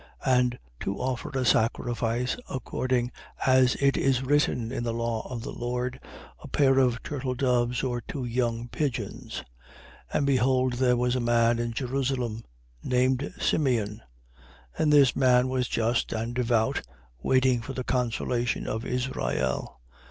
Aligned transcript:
And 0.25 0.57
to 0.79 0.97
offer 0.97 1.29
a 1.37 1.45
sacrifice, 1.45 2.35
according 2.49 3.11
as 3.45 3.75
it 3.75 3.95
is 3.97 4.23
written 4.23 4.71
in 4.71 4.83
the 4.83 4.95
law 4.95 5.31
of 5.31 5.43
the 5.43 5.51
Lord, 5.53 5.99
a 6.41 6.47
pair 6.47 6.79
of 6.79 7.03
turtledoves 7.03 7.83
or 7.83 8.01
two 8.01 8.25
young 8.25 8.67
pigeons: 8.67 9.43
2:25. 10.11 10.17
And 10.17 10.25
behold 10.25 10.73
there 10.73 10.97
was 10.97 11.15
a 11.15 11.19
man 11.19 11.59
in 11.59 11.71
Jerusalem 11.71 12.43
named 12.81 13.31
Simeon: 13.39 14.01
and 14.75 14.91
this 14.91 15.15
man 15.15 15.49
was 15.49 15.67
just 15.67 16.11
and 16.13 16.33
devout, 16.33 16.81
waiting 17.21 17.61
for 17.61 17.73
the 17.73 17.83
consolation 17.83 18.65
of 18.65 18.83
Israel. 18.83 19.81